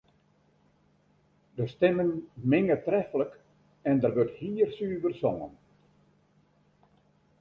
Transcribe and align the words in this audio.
De 1.59 1.67
stimmen 1.73 2.09
minge 2.53 2.77
treflik 2.87 3.37
en 3.91 4.01
der 4.03 4.13
wurdt 4.15 4.37
hiersuver 4.41 5.13
songen. 5.21 5.53